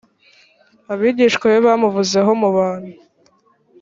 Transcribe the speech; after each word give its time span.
abigishwa 0.93 1.45
be 1.51 1.59
bamuvuzeho 1.65 2.31
mu 2.41 2.49
bantu. 2.57 2.91